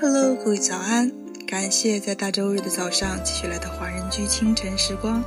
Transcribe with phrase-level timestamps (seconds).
[0.00, 1.10] Hello，各位早安！
[1.44, 5.24] 感谢在大周日的早上继续来到华人居清晨时光，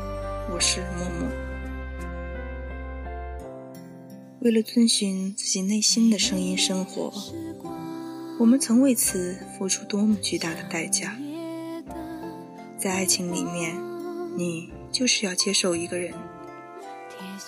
[0.49, 1.27] 我是默默。
[4.39, 7.11] 为了遵循自己内心的声音生活，
[8.39, 11.17] 我们曾为此付出多么巨大的代价。
[12.77, 13.75] 在爱情里面，
[14.37, 16.13] 你就是要接受一个人，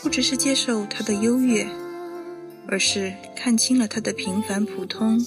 [0.01, 1.65] 不只是接受他的优越。
[2.68, 5.20] 而是看清了他的平凡普通，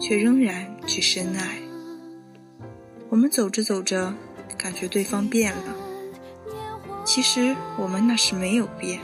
[0.00, 1.58] 却仍然去深爱。
[3.08, 4.14] 我们走着走着，
[4.56, 5.76] 感觉对方变了。
[7.04, 9.00] 其实我们那时没有变，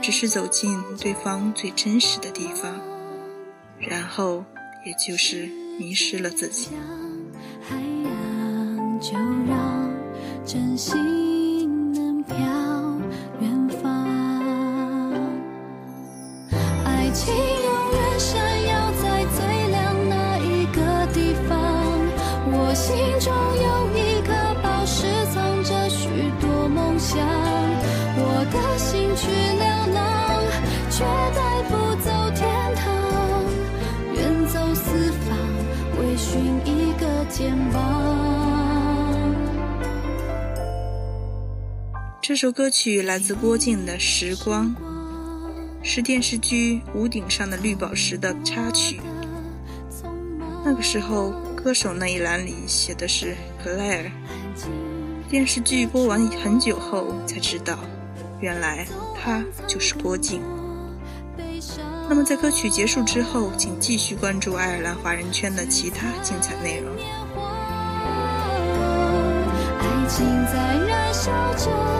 [0.00, 2.80] 只是走进对方最真实的地方，
[3.78, 4.44] 然后
[4.86, 5.46] 也就是
[5.78, 6.68] 迷失了自己。
[7.68, 9.12] 海洋就
[9.48, 9.90] 让
[10.46, 11.23] 真心。
[22.74, 26.08] 心中有一颗宝石，藏着许
[26.40, 27.16] 多梦想。
[28.16, 29.96] 我的心去流浪，
[30.90, 31.04] 却
[31.36, 32.42] 带不走天
[32.74, 32.82] 堂。
[34.16, 35.38] 远走四方，
[36.00, 37.80] 为寻一个肩膀。
[42.20, 44.66] 这首歌曲来自郭靖的《时光》，
[45.84, 49.00] 是电视剧《屋顶上的绿宝石》的插曲。
[50.64, 51.32] 那个时候。
[51.64, 53.34] 歌手那一栏里写的是
[53.64, 54.10] Claire。
[55.30, 57.78] 电视剧播完很久后才知道，
[58.38, 58.86] 原来
[59.18, 60.42] 他就是郭靖。
[62.06, 66.94] 那么在歌曲结束之后，请继续关注爱尔兰华人圈的其他精彩内容。
[69.80, 71.93] 爱情在燃烧着。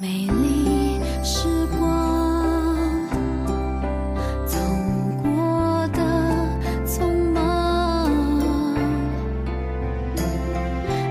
[0.00, 2.76] 美丽时光
[4.46, 4.56] 走
[5.20, 6.00] 过的
[6.86, 7.42] 匆忙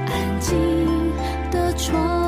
[0.08, 0.58] 安静
[1.52, 2.27] 的窗